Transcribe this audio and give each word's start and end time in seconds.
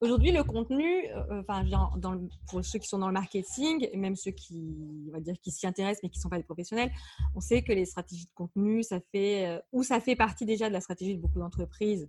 Aujourd'hui, 0.00 0.30
le 0.30 0.44
contenu, 0.44 1.08
euh, 1.08 1.40
enfin, 1.40 1.64
dans 1.96 2.20
pour 2.48 2.64
ceux 2.64 2.78
qui 2.78 2.86
sont 2.86 2.98
dans 2.98 3.08
le 3.08 3.12
marketing, 3.12 3.88
et 3.90 3.96
même 3.96 4.14
ceux 4.14 4.30
qui, 4.30 5.04
on 5.08 5.12
va 5.12 5.20
dire, 5.20 5.34
qui 5.40 5.50
s'y 5.50 5.66
intéressent 5.66 6.04
mais 6.04 6.08
qui 6.08 6.18
ne 6.18 6.22
sont 6.22 6.28
pas 6.28 6.36
des 6.36 6.44
professionnels, 6.44 6.92
on 7.34 7.40
sait 7.40 7.62
que 7.62 7.72
les 7.72 7.84
stratégies 7.84 8.26
de 8.26 8.32
contenu, 8.32 8.84
ça 8.84 9.00
fait, 9.12 9.48
euh, 9.48 9.60
ou 9.72 9.82
ça 9.82 10.00
fait 10.00 10.14
partie 10.14 10.46
déjà 10.46 10.68
de 10.68 10.72
la 10.72 10.80
stratégie 10.80 11.16
de 11.16 11.20
beaucoup 11.20 11.40
d'entreprises, 11.40 12.08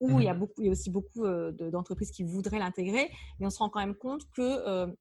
ou 0.00 0.18
il, 0.18 0.24
y 0.24 0.28
a 0.28 0.34
mmh 0.34 0.38
beaucoup, 0.38 0.62
il 0.62 0.66
y 0.66 0.68
a 0.68 0.72
aussi 0.72 0.90
beaucoup 0.90 1.24
euh, 1.24 1.52
d'entreprises 1.52 2.10
qui 2.10 2.24
voudraient 2.24 2.58
l'intégrer, 2.58 3.08
mais 3.38 3.46
on 3.46 3.50
se 3.50 3.58
rend 3.58 3.68
quand 3.68 3.80
même 3.80 3.96
compte 3.96 4.22
qu'il 4.34 4.96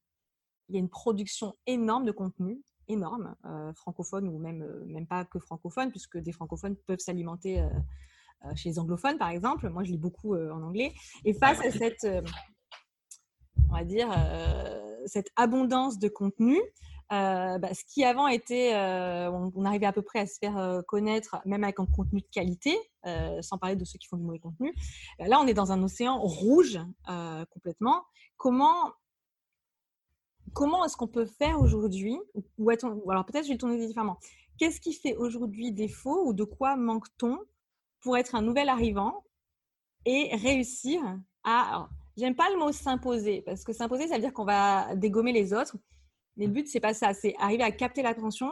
il 0.69 0.75
y 0.75 0.77
a 0.77 0.79
une 0.79 0.89
production 0.89 1.55
énorme 1.65 2.05
de 2.05 2.11
contenu, 2.11 2.61
énorme, 2.87 3.35
francophone 3.75 4.27
ou 4.27 4.37
même, 4.37 4.65
même 4.85 5.07
pas 5.07 5.25
que 5.25 5.39
francophone, 5.39 5.91
puisque 5.91 6.17
des 6.17 6.31
francophones 6.31 6.75
peuvent 6.75 6.99
s'alimenter 6.99 7.61
euh, 7.61 7.69
chez 8.55 8.69
les 8.69 8.79
anglophones, 8.79 9.17
par 9.17 9.29
exemple. 9.29 9.69
Moi, 9.69 9.83
je 9.83 9.91
lis 9.91 9.97
beaucoup 9.97 10.35
euh, 10.35 10.51
en 10.51 10.61
anglais. 10.63 10.93
Et 11.25 11.33
face 11.33 11.59
à 11.61 11.71
cette, 11.71 12.03
euh, 12.03 12.21
on 13.69 13.75
va 13.75 13.83
dire, 13.83 14.09
cette 15.05 15.29
abondance 15.35 15.99
de 15.99 16.07
contenu, 16.07 16.57
bah, 17.09 17.73
ce 17.73 17.83
qui 17.85 18.03
avant 18.03 18.27
était, 18.27 18.73
on, 18.75 19.65
arrivait 19.65 19.85
à 19.85 19.93
peu 19.93 20.01
près 20.01 20.19
à 20.19 20.27
se 20.27 20.37
faire 20.39 20.81
connaître, 20.87 21.37
même 21.45 21.63
avec 21.63 21.79
un 21.79 21.85
contenu 21.85 22.21
de 22.21 22.27
qualité, 22.31 22.77
sans 23.41 23.57
parler 23.57 23.75
de 23.75 23.85
ceux 23.85 23.97
qui 23.97 24.07
font 24.07 24.17
du 24.17 24.23
mauvais 24.23 24.39
contenu. 24.39 24.73
Là, 25.19 25.39
on 25.41 25.47
est 25.47 25.53
dans 25.53 25.71
un 25.71 25.83
océan 25.83 26.19
rouge 26.19 26.79
complètement. 27.49 28.03
Comment, 28.37 28.91
comment 30.53 30.85
est-ce 30.85 30.95
qu'on 30.95 31.07
peut 31.07 31.25
faire 31.25 31.59
aujourd'hui, 31.59 32.17
ou, 32.57 32.69
alors 32.69 33.25
peut-être 33.25 33.43
je 33.43 33.49
vais 33.49 33.55
le 33.55 33.59
tourner 33.59 33.85
différemment. 33.85 34.17
Qu'est-ce 34.57 34.79
qui 34.79 34.93
fait 34.93 35.15
aujourd'hui 35.15 35.71
défaut 35.71 36.25
ou 36.25 36.33
de 36.33 36.43
quoi 36.43 36.75
manque-t-on 36.75 37.39
pour 38.01 38.17
être 38.17 38.35
un 38.35 38.41
nouvel 38.41 38.69
arrivant 38.69 39.23
et 40.05 40.35
réussir 40.35 41.01
à. 41.43 41.87
J'aime 42.17 42.35
pas 42.35 42.49
le 42.49 42.57
mot 42.57 42.71
s'imposer 42.71 43.43
parce 43.43 43.63
que 43.63 43.73
s'imposer, 43.73 44.07
ça 44.07 44.15
veut 44.15 44.21
dire 44.21 44.33
qu'on 44.33 44.45
va 44.45 44.95
dégommer 44.95 45.31
les 45.31 45.53
autres. 45.53 45.77
Mais 46.35 46.45
le 46.45 46.51
but, 46.51 46.67
c'est 46.67 46.79
pas 46.79 46.93
ça. 46.93 47.13
C'est 47.13 47.35
arriver 47.37 47.63
à 47.63 47.71
capter 47.71 48.01
l'attention 48.01 48.51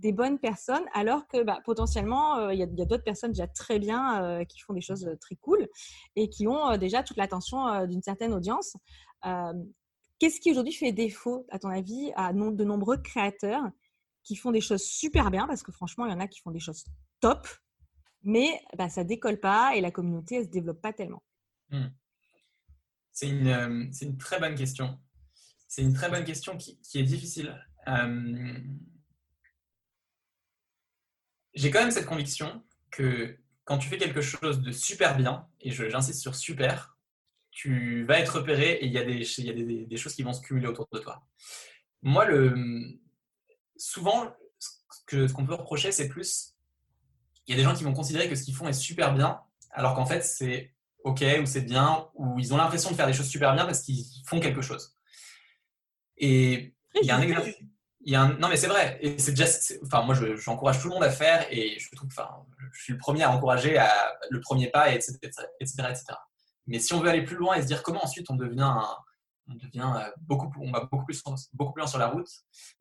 des 0.00 0.12
bonnes 0.12 0.38
personnes 0.38 0.84
alors 0.94 1.26
que 1.28 1.42
bah, 1.42 1.60
potentiellement, 1.64 2.38
euh, 2.38 2.54
il 2.54 2.58
y 2.58 2.62
a, 2.62 2.66
d'autres 2.66 3.04
personnes 3.04 3.32
déjà 3.32 3.46
très 3.46 3.78
bien 3.78 4.22
euh, 4.22 4.44
qui 4.44 4.58
font 4.58 4.72
des 4.72 4.80
choses 4.80 5.06
euh, 5.06 5.16
très 5.20 5.36
cool 5.36 5.68
et 6.16 6.28
qui 6.30 6.48
ont 6.48 6.76
déjà 6.78 7.02
toute 7.02 7.18
l'attention 7.18 7.86
d'une 7.86 8.02
certaine 8.02 8.32
audience. 8.32 8.76
Qu'est-ce 10.18 10.40
qui 10.40 10.50
aujourd'hui 10.50 10.74
fait 10.74 10.92
défaut, 10.92 11.46
à 11.50 11.58
ton 11.58 11.68
avis, 11.68 12.12
à 12.14 12.32
de 12.32 12.64
nombreux 12.64 12.98
créateurs 12.98 13.62
qui 14.22 14.36
font 14.36 14.50
des 14.50 14.60
choses 14.60 14.82
super 14.82 15.30
bien? 15.30 15.46
Parce 15.46 15.62
que 15.62 15.72
franchement, 15.72 16.04
il 16.06 16.12
y 16.12 16.14
en 16.14 16.20
a 16.20 16.26
qui 16.26 16.40
font 16.40 16.50
des 16.50 16.60
choses 16.60 16.84
top, 17.20 17.46
mais 18.22 18.60
bah, 18.76 18.88
ça 18.88 19.04
décolle 19.04 19.40
pas 19.40 19.74
et 19.74 19.80
la 19.80 19.90
communauté, 19.90 20.36
elle 20.36 20.44
se 20.44 20.50
développe 20.50 20.80
pas 20.80 20.92
tellement. 20.92 21.22
Hmm. 21.70 21.88
C'est 23.12 23.28
une, 23.28 23.48
euh, 23.48 24.16
très 24.18 24.38
bonne 24.38 24.54
question. 24.54 24.98
C'est 25.68 25.82
une 25.82 25.92
très 25.92 26.10
bonne 26.10 26.24
question 26.24 26.56
qui, 26.56 26.78
est 26.94 27.02
difficile. 27.02 27.54
Euh, 27.88 28.58
j'ai 31.54 31.70
quand 31.70 31.80
même 31.80 31.90
cette 31.90 32.06
conviction 32.06 32.62
que 32.90 33.38
quand 33.64 33.78
tu 33.78 33.88
fais 33.88 33.98
quelque 33.98 34.20
chose 34.20 34.62
de 34.62 34.72
super 34.72 35.16
bien, 35.16 35.48
et 35.60 35.70
j'insiste 35.70 36.20
sur 36.20 36.34
super, 36.34 36.98
tu 37.50 38.04
vas 38.04 38.18
être 38.18 38.38
repéré 38.38 38.72
et 38.74 38.86
il 38.86 38.92
y 38.92 38.98
a, 38.98 39.04
des, 39.04 39.96
choses 39.96 40.14
qui 40.14 40.22
vont 40.22 40.32
se 40.32 40.40
cumuler 40.40 40.66
autour 40.66 40.88
de 40.92 40.98
toi. 40.98 41.24
Moi, 42.02 42.26
souvent, 43.76 44.34
ce 44.58 45.32
qu'on 45.32 45.46
peut 45.46 45.54
reprocher, 45.54 45.92
c'est 45.92 46.08
plus 46.08 46.56
il 47.50 47.56
y 47.56 47.60
a 47.60 47.64
des 47.64 47.68
gens 47.68 47.74
qui 47.74 47.82
vont 47.82 47.92
considérer 47.92 48.28
que 48.28 48.36
ce 48.36 48.44
qu'ils 48.44 48.54
font 48.54 48.68
est 48.68 48.72
super 48.72 49.12
bien, 49.12 49.40
alors 49.72 49.96
qu'en 49.96 50.06
fait, 50.06 50.22
c'est 50.22 50.72
OK 51.02 51.24
ou 51.42 51.46
c'est 51.46 51.62
bien, 51.62 52.06
ou 52.14 52.38
ils 52.38 52.54
ont 52.54 52.56
l'impression 52.56 52.92
de 52.92 52.94
faire 52.94 53.08
des 53.08 53.12
choses 53.12 53.28
super 53.28 53.54
bien 53.54 53.64
parce 53.64 53.80
qu'ils 53.80 54.04
font 54.24 54.38
quelque 54.38 54.62
chose. 54.62 54.94
Et 56.16 56.76
il 56.94 57.04
y 57.04 57.10
a 57.10 57.16
un 57.16 57.22
exercice. 57.22 57.56
Il 58.02 58.12
y 58.12 58.14
a 58.14 58.22
un... 58.22 58.34
Non, 58.34 58.48
mais 58.48 58.56
c'est 58.56 58.68
vrai. 58.68 58.98
Et 59.00 59.18
c'est 59.18 59.32
déjà. 59.32 59.46
Enfin, 59.84 60.02
moi, 60.02 60.14
j'encourage 60.36 60.80
tout 60.80 60.88
le 60.88 60.94
monde 60.94 61.02
à 61.02 61.10
faire 61.10 61.44
et 61.50 61.76
je 61.80 61.88
trouve. 61.96 62.08
Enfin, 62.08 62.30
je 62.72 62.82
suis 62.84 62.92
le 62.92 63.00
premier 63.00 63.24
à 63.24 63.32
encourager 63.32 63.78
à 63.78 63.92
le 64.30 64.40
premier 64.40 64.68
pas, 64.68 64.92
etc., 64.92 65.18
etc., 65.60 65.74
etc. 65.90 66.04
Mais 66.68 66.78
si 66.78 66.94
on 66.94 67.00
veut 67.00 67.08
aller 67.08 67.24
plus 67.24 67.36
loin 67.36 67.56
et 67.56 67.62
se 67.62 67.66
dire 67.66 67.82
comment 67.82 68.04
ensuite 68.04 68.30
on 68.30 68.36
devient 68.36 68.72
on 69.48 69.54
devient 69.54 69.92
euh, 69.96 70.08
beaucoup, 70.18 70.52
on 70.60 70.70
va 70.70 70.84
beaucoup 70.84 71.06
plus, 71.06 71.20
beaucoup 71.52 71.72
plus 71.72 71.80
loin 71.80 71.88
sur 71.88 71.98
la 71.98 72.06
route. 72.06 72.28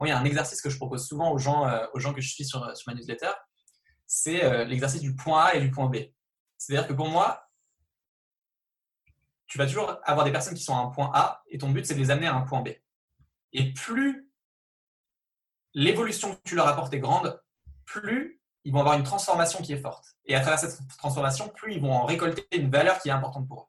Il 0.01 0.07
y 0.07 0.11
a 0.11 0.19
un 0.19 0.25
exercice 0.25 0.61
que 0.61 0.69
je 0.69 0.77
propose 0.77 1.07
souvent 1.07 1.31
aux 1.31 1.39
gens, 1.39 1.67
euh, 1.67 1.83
aux 1.95 1.99
gens 1.99 2.13
que 2.13 2.21
je 2.21 2.29
suis 2.29 2.45
sur, 2.45 2.77
sur 2.77 2.91
ma 2.91 2.95
newsletter 2.95 3.31
c'est 4.09 4.43
euh, 4.43 4.65
l'exercice 4.65 5.01
du 5.01 5.15
point 5.15 5.45
A 5.45 5.55
et 5.55 5.61
du 5.61 5.69
point 5.69 5.87
B. 5.87 5.97
C'est-à-dire 6.57 6.87
que 6.87 6.93
pour 6.93 7.07
moi, 7.07 7.47
tu 9.45 9.59
vas 9.59 9.67
toujours 9.67 9.97
avoir 10.03 10.25
des 10.25 10.31
personnes 10.31 10.55
qui 10.55 10.63
sont 10.63 10.75
à 10.75 10.79
un 10.79 10.87
point 10.87 11.11
A 11.13 11.43
et 11.47 11.59
ton 11.59 11.69
but, 11.69 11.85
c'est 11.85 11.93
de 11.93 11.99
les 11.99 12.09
amener 12.09 12.25
à 12.25 12.33
un 12.33 12.41
point 12.41 12.61
B. 12.61 12.69
Et 13.53 13.71
plus 13.71 14.27
l'évolution 15.75 16.35
que 16.35 16.41
tu 16.43 16.55
leur 16.55 16.67
apportes 16.67 16.91
est 16.93 16.99
grande, 16.99 17.39
plus 17.85 18.41
ils 18.65 18.73
vont 18.73 18.79
avoir 18.79 18.97
une 18.97 19.03
transformation 19.03 19.61
qui 19.61 19.73
est 19.73 19.81
forte. 19.81 20.17
Et 20.25 20.35
à 20.35 20.41
travers 20.41 20.57
cette 20.57 20.79
transformation, 20.97 21.47
plus 21.47 21.75
ils 21.75 21.81
vont 21.81 21.93
en 21.93 22.05
récolter 22.05 22.47
une 22.51 22.71
valeur 22.71 22.99
qui 22.99 23.09
est 23.09 23.13
importante 23.13 23.47
pour 23.47 23.61
eux. 23.61 23.67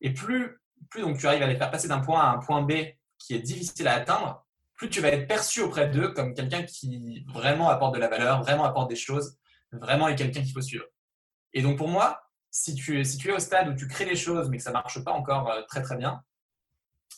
Et 0.00 0.14
plus, 0.14 0.62
plus 0.88 1.02
donc 1.02 1.18
tu 1.18 1.26
arrives 1.26 1.42
à 1.42 1.46
les 1.46 1.56
faire 1.56 1.70
passer 1.70 1.88
d'un 1.88 2.00
point 2.00 2.20
A 2.20 2.30
à 2.30 2.32
un 2.32 2.38
point 2.38 2.62
B 2.62 2.72
qui 3.18 3.34
est 3.34 3.40
difficile 3.40 3.86
à 3.86 3.96
atteindre, 3.96 4.46
plus 4.74 4.88
tu 4.88 5.02
vas 5.02 5.08
être 5.08 5.28
perçu 5.28 5.60
auprès 5.60 5.88
d'eux 5.90 6.08
comme 6.14 6.32
quelqu'un 6.32 6.62
qui 6.62 7.26
vraiment 7.28 7.68
apporte 7.68 7.94
de 7.94 8.00
la 8.00 8.08
valeur, 8.08 8.42
vraiment 8.42 8.64
apporte 8.64 8.88
des 8.88 8.96
choses, 8.96 9.38
vraiment 9.72 10.08
est 10.08 10.16
quelqu'un 10.16 10.42
qu'il 10.42 10.52
faut 10.52 10.60
suivre. 10.60 10.84
Et 11.52 11.62
donc 11.62 11.78
pour 11.78 11.88
moi, 11.88 12.22
si 12.50 12.74
tu, 12.74 13.04
si 13.04 13.18
tu 13.18 13.28
es 13.28 13.32
au 13.32 13.38
stade 13.38 13.68
où 13.68 13.74
tu 13.74 13.86
crées 13.86 14.06
les 14.06 14.16
choses 14.16 14.48
mais 14.48 14.56
que 14.56 14.62
ça 14.62 14.70
ne 14.70 14.74
marche 14.74 15.02
pas 15.04 15.12
encore 15.12 15.50
euh, 15.50 15.62
très 15.68 15.82
très 15.82 15.96
bien, 15.96 16.22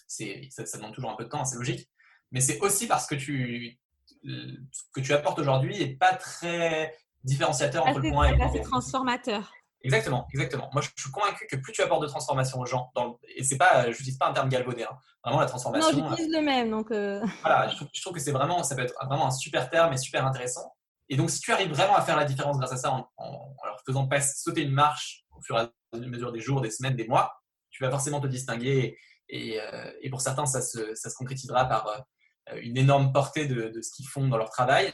c'est, 0.06 0.48
ça, 0.50 0.76
demande 0.76 0.94
toujours 0.94 1.10
un 1.10 1.16
peu 1.16 1.24
de 1.24 1.28
temps, 1.28 1.44
c'est 1.44 1.56
logique, 1.56 1.88
mais 2.32 2.40
c'est 2.40 2.58
aussi 2.60 2.86
parce 2.86 3.06
que 3.06 3.14
tu, 3.14 3.78
ce 4.24 4.82
que 4.92 5.00
tu 5.00 5.12
apportes 5.12 5.38
aujourd'hui 5.38 5.78
n'est 5.78 5.94
pas 5.94 6.14
très 6.14 6.96
différenciateur 7.24 7.86
entre 7.86 8.00
le 8.00 8.10
point 8.10 8.28
et 8.28 8.36
le 8.36 8.44
C'est 8.52 8.62
transformateur. 8.62 9.52
Exactement, 9.82 10.26
exactement. 10.34 10.68
Moi, 10.72 10.82
je 10.82 10.90
suis 11.02 11.10
convaincu 11.10 11.46
que 11.46 11.56
plus 11.56 11.72
tu 11.72 11.80
apportes 11.80 12.02
de 12.02 12.06
transformation 12.06 12.60
aux 12.60 12.66
gens, 12.66 12.90
dans 12.94 13.18
et 13.34 13.42
c'est 13.42 13.56
pas, 13.56 13.84
je 13.84 13.88
n'utilise 13.88 14.18
pas 14.18 14.28
un 14.28 14.32
terme 14.34 14.50
galvaudé, 14.50 14.82
hein. 14.82 14.94
vraiment 15.24 15.40
la 15.40 15.46
transformation. 15.46 15.96
Non, 15.96 16.10
j'utilise 16.10 16.34
le 16.34 16.42
même, 16.42 16.70
donc. 16.70 16.90
Euh. 16.90 17.24
Voilà, 17.40 17.68
je 17.68 17.76
trouve, 17.76 17.88
je 17.92 18.00
trouve, 18.02 18.12
que 18.12 18.20
c'est 18.20 18.32
vraiment, 18.32 18.62
ça 18.62 18.74
peut 18.74 18.82
être 18.82 18.94
vraiment 19.06 19.26
un 19.26 19.30
super 19.30 19.70
terme 19.70 19.92
et 19.94 19.96
super 19.96 20.26
intéressant. 20.26 20.74
Et 21.10 21.16
donc, 21.16 21.28
si 21.28 21.40
tu 21.40 21.52
arrives 21.52 21.70
vraiment 21.70 21.96
à 21.96 22.02
faire 22.02 22.16
la 22.16 22.24
différence 22.24 22.56
grâce 22.56 22.72
à 22.72 22.76
ça, 22.76 22.92
en, 22.92 23.56
leur 23.64 23.80
faisant 23.84 24.06
pas 24.06 24.20
sauter 24.20 24.62
une 24.62 24.72
marche 24.72 25.24
au 25.36 25.42
fur 25.42 25.58
et 25.58 25.62
à 25.62 25.98
mesure 25.98 26.30
des 26.30 26.40
jours, 26.40 26.60
des 26.60 26.70
semaines, 26.70 26.94
des 26.94 27.06
mois, 27.06 27.34
tu 27.70 27.82
vas 27.82 27.90
forcément 27.90 28.20
te 28.20 28.28
distinguer. 28.28 28.96
Et, 29.28 29.60
euh, 29.60 29.90
pour 30.08 30.20
certains, 30.20 30.46
ça 30.46 30.62
se, 30.62 30.94
ça 30.94 31.10
se, 31.10 31.16
concrétisera 31.16 31.64
par 31.64 31.88
euh, 31.88 32.60
une 32.62 32.76
énorme 32.76 33.12
portée 33.12 33.46
de, 33.46 33.72
ce 33.82 33.90
qu'ils 33.90 34.06
font 34.06 34.28
dans 34.28 34.38
leur 34.38 34.50
travail. 34.50 34.92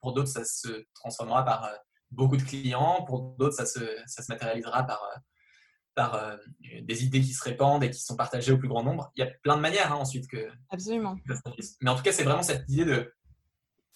Pour 0.00 0.12
d'autres, 0.12 0.28
ça 0.28 0.44
se 0.44 0.84
transformera 0.94 1.44
par 1.44 1.64
euh, 1.64 1.74
beaucoup 2.12 2.36
de 2.36 2.42
clients. 2.42 3.04
Pour 3.04 3.34
d'autres, 3.36 3.56
ça 3.56 3.66
se, 3.66 3.80
ça 4.06 4.22
se 4.22 4.30
matérialisera 4.30 4.84
par, 4.84 5.02
par 5.96 6.38
des 6.82 7.04
idées 7.04 7.20
qui 7.20 7.34
se 7.34 7.42
répandent 7.42 7.82
et 7.82 7.90
qui 7.90 8.00
sont 8.00 8.14
partagées 8.14 8.52
au 8.52 8.58
plus 8.58 8.68
grand 8.68 8.84
nombre. 8.84 9.10
Il 9.16 9.24
y 9.24 9.28
a 9.28 9.30
plein 9.42 9.56
de 9.56 9.60
manières 9.60 9.92
hein, 9.92 9.96
ensuite 9.96 10.28
que. 10.28 10.48
Absolument. 10.70 11.16
Mais 11.80 11.90
en 11.90 11.96
tout 11.96 12.02
cas, 12.02 12.12
c'est 12.12 12.22
vraiment 12.22 12.44
cette 12.44 12.68
idée 12.68 12.84
de 12.84 13.12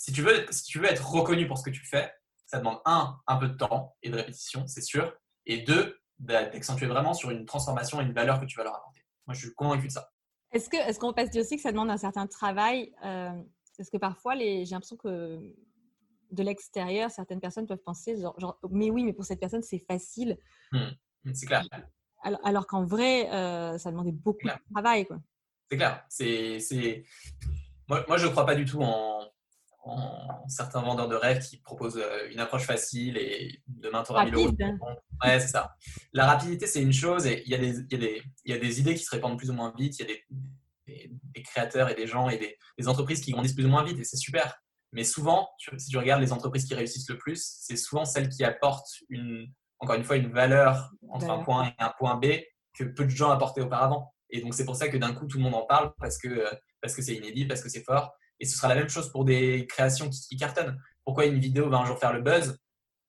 si 0.03 0.11
tu, 0.11 0.21
veux, 0.21 0.47
si 0.51 0.65
tu 0.65 0.81
veux 0.81 0.87
être 0.87 1.09
reconnu 1.09 1.47
pour 1.47 1.59
ce 1.59 1.63
que 1.63 1.71
tu 1.71 1.87
fais, 1.87 2.13
ça 2.45 2.59
demande 2.59 2.81
un, 2.85 3.21
un 3.29 3.37
peu 3.37 3.47
de 3.47 3.55
temps 3.55 3.95
et 4.03 4.11
de 4.11 4.17
répétition, 4.17 4.67
c'est 4.67 4.81
sûr, 4.81 5.15
et 5.47 5.59
deux, 5.59 5.97
d'accentuer 6.19 6.87
vraiment 6.87 7.15
sur 7.15 7.31
une 7.31 7.47
transformation 7.47 8.01
et 8.01 8.05
une 8.05 8.13
valeur 8.13 8.41
que 8.41 8.45
tu 8.45 8.57
vas 8.57 8.65
leur 8.65 8.75
apporter. 8.75 9.01
Moi, 9.29 9.35
je 9.35 9.47
suis 9.47 9.55
convaincu 9.55 9.87
de 9.87 9.93
ça. 9.93 10.11
Est-ce 10.51 10.69
qu'on 10.69 10.79
est 10.79 10.99
qu'on 10.99 11.13
peut 11.13 11.29
dire 11.29 11.43
aussi 11.43 11.55
que 11.55 11.63
ça 11.63 11.71
demande 11.71 11.89
un 11.89 11.99
certain 11.99 12.27
travail 12.27 12.93
euh, 13.05 13.31
Parce 13.77 13.91
que 13.91 13.97
parfois, 13.97 14.37
j'ai 14.37 14.65
l'impression 14.65 14.97
que 14.97 15.39
de 16.33 16.43
l'extérieur, 16.43 17.09
certaines 17.13 17.41
personnes 17.41 17.69
peuvent 17.69 17.79
penser 17.79 18.21
genre, 18.21 18.59
mais 18.73 18.91
oui, 18.91 19.05
mais 19.05 19.13
pour 19.13 19.25
cette 19.25 19.39
personne, 19.39 19.63
c'est 19.63 19.85
facile. 19.87 20.37
Hmm, 20.73 20.89
c'est 21.33 21.47
clair. 21.47 21.65
Alors, 22.43 22.67
qu'en 22.67 22.85
vrai, 22.85 23.31
euh, 23.31 23.79
ça 23.79 23.93
demandait 23.93 24.11
beaucoup 24.11 24.49
de 24.49 24.73
travail. 24.73 25.07
C'est 25.71 25.77
clair. 25.77 26.05
C'est, 26.09 27.05
Moi, 27.89 28.05
moi, 28.09 28.17
je 28.17 28.27
ne 28.27 28.33
crois 28.33 28.45
pas 28.45 28.57
du 28.57 28.65
tout 28.65 28.83
en, 28.83 29.29
en 29.85 30.47
certains 30.49 30.81
vendeurs 30.81 31.09
de 31.09 31.17
rêves 31.17 31.45
qui 31.45 31.59
proposent 31.59 31.99
euh, 31.99 32.31
une 32.31 32.39
approche 32.39 32.65
facile 32.65 33.17
et 33.17 33.63
demain 33.67 34.03
tu 34.03 34.13
auras 34.13 34.25
1000 34.25 34.35
euros. 34.35 34.51
Ouais, 35.25 35.41
c'est 35.41 35.49
ça. 35.49 35.75
La 36.13 36.27
rapidité, 36.27 36.67
c'est 36.67 36.83
une 36.83 36.93
chose 36.93 37.27
et 37.27 37.43
il 37.45 37.51
y, 37.51 37.55
a 37.55 37.59
des, 37.59 37.81
y 37.91 38.23
y, 38.47 38.53
a 38.53 38.57
idées 38.57 38.95
qui 38.95 39.03
se 39.05 39.11
répandent 39.11 39.39
plus 39.39 39.51
ou 39.51 39.55
moins 39.55 39.73
vite. 39.77 39.99
Il 39.99 40.03
y 40.03 40.05
a 40.05 40.15
des, 40.15 41.11
des, 41.35 41.43
créateurs 41.43 41.89
et 41.91 41.95
des 41.95 42.07
gens 42.07 42.29
et 42.29 42.39
des, 42.39 42.89
entreprises 42.89 43.21
qui 43.21 43.33
grandissent 43.33 43.55
plus 43.55 43.67
ou 43.67 43.71
moins 43.71 43.85
vite 43.85 43.99
et 43.99 44.05
c'est 44.05 44.17
super. 44.17 44.57
Mais 44.93 45.05
souvent, 45.05 45.49
si 45.79 45.89
tu 45.89 45.97
regardes 45.97 46.21
les 46.21 46.33
entreprises 46.33 46.65
qui 46.65 46.75
réussissent 46.75 47.09
le 47.09 47.19
plus, 47.19 47.43
c'est 47.61 47.77
souvent 47.77 48.05
celles 48.05 48.29
qui 48.29 48.45
apportent 48.45 48.91
une, 49.09 49.47
encore 49.79 49.97
une 49.97 50.05
fois 50.05 50.17
une 50.17 50.31
valeur 50.31 50.91
entre 51.09 51.31
un 51.31 51.43
point 51.43 51.65
A 51.65 51.69
et 51.69 51.75
un 51.79 51.93
point 51.99 52.17
B 52.17 52.27
que 52.77 52.85
peu 52.85 53.05
de 53.05 53.11
gens 53.11 53.31
apportaient 53.31 53.63
auparavant. 53.63 54.13
Et 54.31 54.41
donc, 54.41 54.55
c'est 54.55 54.65
pour 54.65 54.77
ça 54.77 54.89
que 54.89 54.97
d'un 54.97 55.13
coup, 55.15 55.27
tout 55.27 55.39
le 55.39 55.45
monde 55.45 55.55
en 55.55 55.67
parle 55.67 55.93
parce 55.99 56.19
que 56.19 56.45
parce 56.81 56.95
que 56.95 57.03
c'est 57.03 57.15
inédit, 57.15 57.47
parce 57.47 57.63
que 57.63 57.69
c'est 57.69 57.85
fort. 57.85 58.13
Et 58.43 58.45
ce 58.45 58.57
sera 58.57 58.67
la 58.67 58.75
même 58.75 58.89
chose 58.89 59.09
pour 59.09 59.25
des 59.25 59.69
créations 59.69 60.11
qui, 60.11 60.37
cartonnent. 60.37 60.77
Pourquoi 61.05 61.27
une 61.27 61.39
vidéo 61.39 61.71
va 61.71 61.79
un 61.79 61.87
jour 61.87 61.97
faire 61.97 62.13
le 62.13 62.21
buzz? 62.21 62.59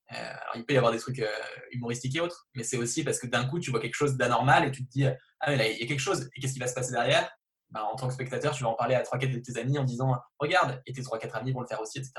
Alors, 0.08 0.54
il 0.56 0.64
peut 0.64 0.76
y 0.76 0.78
avoir 0.78 0.92
des 0.92 1.00
trucs 1.00 1.24
humoristiques 1.72 2.16
et 2.16 2.20
autres, 2.20 2.48
mais 2.54 2.64
c'est 2.64 2.78
aussi 2.78 3.04
parce 3.04 3.18
que 3.18 3.26
d'un 3.26 3.46
coup, 3.46 3.60
tu 3.60 3.72
vois 3.72 3.80
quelque 3.80 3.96
chose 3.96 4.16
d'anormal 4.16 4.68
et 4.68 4.72
tu 4.72 4.86
te 4.86 4.92
dis, 4.92 5.08
ah, 5.08 5.50
mais 5.50 5.58
là, 5.58 5.68
il 5.68 5.80
y 5.80 5.84
a 5.84 5.88
quelque 5.88 6.00
chose, 6.00 6.30
et 6.36 6.40
qu'est-ce 6.40 6.54
qui 6.54 6.60
va 6.60 6.68
se 6.68 6.76
passer 6.76 6.92
derrière? 6.92 7.36
Bah, 7.72 7.84
En 7.92 7.96
tant 7.96 8.08
que 8.08 8.14
spectateur, 8.14 8.54
tu 8.54 8.64
vas 8.64 8.70
en 8.70 8.76
parler 8.76 8.94
à 8.94 9.02
3-4 9.02 9.34
de 9.34 9.40
tes 9.40 9.58
amis 9.60 9.80
en 9.80 9.84
disant, 9.84 10.16
regarde, 10.38 10.80
et 10.86 10.94
tes 10.94 11.02
3-4 11.02 11.32
amis 11.32 11.52
vont 11.52 11.62
le 11.62 11.68
faire 11.68 11.82
aussi, 11.82 11.98
etc. 11.98 12.14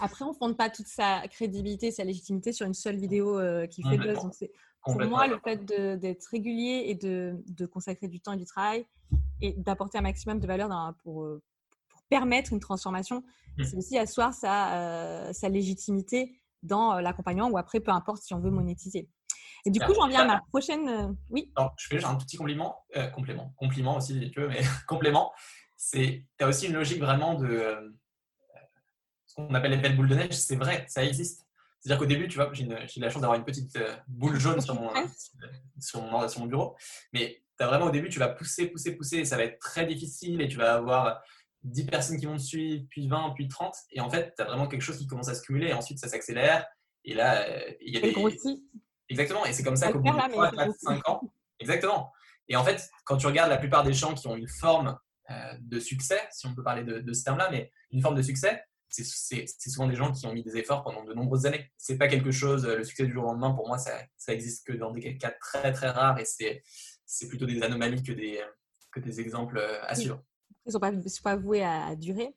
Après, 0.00 0.24
on 0.24 0.32
ne 0.32 0.36
fonde 0.36 0.56
pas 0.56 0.70
toute 0.70 0.88
sa 0.88 1.22
crédibilité, 1.28 1.92
sa 1.92 2.02
légitimité 2.02 2.52
sur 2.52 2.66
une 2.66 2.74
seule 2.74 2.96
vidéo 2.96 3.40
qui 3.70 3.84
fait 3.84 3.96
buzz. 3.96 4.16
Donc, 4.16 4.34
pour 4.82 4.96
moi, 5.04 5.28
le 5.28 5.38
fait 5.38 5.64
d'être 5.64 6.26
régulier 6.32 6.86
et 6.86 6.96
de, 6.96 7.40
de, 7.46 7.66
consacrer 7.66 8.08
du 8.08 8.20
temps 8.20 8.32
et 8.32 8.36
du 8.36 8.44
travail 8.44 8.84
et 9.40 9.52
d'apporter 9.52 9.98
un 9.98 10.02
maximum 10.02 10.40
de 10.40 10.46
valeur 10.48 10.68
dans, 10.68 10.92
pour, 11.04 11.24
pour, 11.24 11.51
permettre 12.12 12.52
une 12.52 12.60
transformation, 12.60 13.24
mmh. 13.56 13.64
c'est 13.64 13.76
aussi 13.76 13.98
asseoir 13.98 14.34
sa, 14.34 15.32
sa 15.32 15.48
légitimité 15.48 16.38
dans 16.62 17.00
l'accompagnement 17.00 17.48
ou 17.48 17.56
après, 17.56 17.80
peu 17.80 17.90
importe 17.90 18.22
si 18.22 18.34
on 18.34 18.40
veut 18.40 18.50
monétiser. 18.50 19.08
Et 19.64 19.70
du 19.70 19.80
coup, 19.80 19.94
j'en 19.94 20.08
viens 20.08 20.20
à 20.20 20.26
ma 20.26 20.40
prochaine. 20.50 21.16
Oui. 21.30 21.50
je 21.78 21.88
fais 21.88 22.04
un 22.04 22.16
petit 22.16 22.36
compliment, 22.36 22.84
euh, 22.96 23.06
complément, 23.08 23.54
compliment 23.56 23.96
aussi 23.96 24.18
si 24.20 24.30
tu 24.30 24.40
veux, 24.40 24.48
mais 24.48 24.60
complément. 24.86 25.32
C'est, 25.78 26.26
tu 26.38 26.44
as 26.44 26.48
aussi 26.48 26.66
une 26.66 26.74
logique 26.74 27.00
vraiment 27.00 27.34
de 27.34 27.96
ce 29.24 29.36
qu'on 29.36 29.54
appelle 29.54 29.70
l'effet 29.70 29.90
boule 29.90 30.08
de 30.08 30.14
neige, 30.14 30.34
c'est 30.34 30.56
vrai, 30.56 30.84
ça 30.88 31.02
existe. 31.02 31.46
C'est-à-dire 31.80 31.98
qu'au 31.98 32.06
début, 32.06 32.28
tu 32.28 32.36
vois, 32.36 32.52
j'ai 32.52 32.66
la 33.00 33.10
chance 33.10 33.22
d'avoir 33.22 33.38
une 33.38 33.46
petite 33.46 33.74
euh, 33.76 33.96
boule 34.06 34.38
jaune 34.38 34.60
sur 34.60 34.74
mon, 34.74 34.92
sur 35.80 36.02
mon, 36.02 36.28
sur 36.28 36.40
mon 36.40 36.46
bureau. 36.46 36.76
Mais 37.14 37.42
as 37.62 37.66
vraiment 37.66 37.86
au 37.86 37.90
début, 37.90 38.08
tu 38.08 38.18
vas 38.18 38.28
pousser, 38.28 38.66
pousser, 38.66 38.96
pousser, 38.96 39.18
et 39.18 39.24
ça 39.24 39.36
va 39.36 39.44
être 39.44 39.58
très 39.58 39.86
difficile 39.86 40.40
et 40.40 40.48
tu 40.48 40.56
vas 40.56 40.74
avoir 40.74 41.22
10 41.64 41.86
personnes 41.86 42.18
qui 42.18 42.26
vont 42.26 42.36
te 42.36 42.42
suivre, 42.42 42.84
puis 42.90 43.08
20, 43.08 43.32
puis 43.34 43.48
30. 43.48 43.74
Et 43.90 44.00
en 44.00 44.10
fait, 44.10 44.34
tu 44.36 44.42
as 44.42 44.46
vraiment 44.46 44.68
quelque 44.68 44.82
chose 44.82 44.98
qui 44.98 45.06
commence 45.06 45.28
à 45.28 45.34
se 45.34 45.42
cumuler 45.42 45.68
et 45.68 45.72
ensuite 45.72 45.98
ça 45.98 46.08
s'accélère. 46.08 46.66
Et 47.04 47.14
là, 47.14 47.42
euh, 47.48 47.72
il 47.80 47.94
y 47.94 47.96
a 47.96 48.00
des. 48.00 48.14
Exactement. 49.08 49.44
Et 49.44 49.52
c'est 49.52 49.62
comme 49.62 49.76
ça 49.76 49.92
qu'au 49.92 50.00
bout 50.00 50.12
de 50.12 50.32
3, 50.32 50.50
4, 50.52 50.74
5 50.78 51.08
ans. 51.08 51.20
Exactement. 51.58 52.10
Et 52.48 52.56
en 52.56 52.64
fait, 52.64 52.88
quand 53.04 53.16
tu 53.16 53.26
regardes 53.26 53.50
la 53.50 53.58
plupart 53.58 53.84
des 53.84 53.92
gens 53.92 54.14
qui 54.14 54.26
ont 54.26 54.36
une 54.36 54.48
forme 54.48 54.98
euh, 55.30 55.34
de 55.60 55.78
succès, 55.78 56.20
si 56.30 56.46
on 56.46 56.54
peut 56.54 56.62
parler 56.62 56.84
de, 56.84 56.98
de 56.98 57.12
ce 57.12 57.22
terme-là, 57.24 57.48
mais 57.50 57.70
une 57.90 58.00
forme 58.00 58.16
de 58.16 58.22
succès, 58.22 58.64
c'est 58.92 59.70
souvent 59.70 59.86
des 59.86 59.94
gens 59.94 60.12
qui 60.12 60.26
ont 60.26 60.32
mis 60.32 60.42
des 60.42 60.56
efforts 60.56 60.82
pendant 60.82 61.02
de 61.02 61.14
nombreuses 61.14 61.46
années. 61.46 61.70
C'est 61.78 61.96
pas 61.96 62.08
quelque 62.08 62.30
chose, 62.30 62.66
le 62.66 62.84
succès 62.84 63.06
du 63.06 63.12
jour 63.12 63.24
au 63.24 63.28
lendemain, 63.28 63.52
pour 63.52 63.66
moi, 63.66 63.78
ça, 63.78 63.92
ça 64.18 64.32
existe 64.32 64.66
que 64.66 64.72
dans 64.74 64.90
des 64.90 65.16
cas 65.16 65.32
très 65.40 65.72
très 65.72 65.90
rares 65.90 66.18
et 66.18 66.24
c'est 66.24 67.28
plutôt 67.28 67.46
des 67.46 67.62
anomalies 67.62 68.02
que 68.02 68.12
des, 68.12 68.42
que 68.92 69.00
des 69.00 69.20
exemples 69.20 69.58
euh, 69.58 69.82
à 69.84 69.94
suivre. 69.94 70.22
Ils 70.64 70.68
ne 70.68 70.72
sont 71.08 71.22
pas, 71.22 71.36
voués 71.36 71.64
à 71.64 71.94
durer. 71.96 72.34